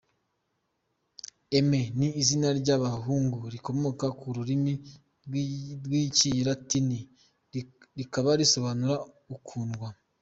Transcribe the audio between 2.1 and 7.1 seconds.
izina ry’ abahungu rikomoka ku rurimi rw’Ikilatini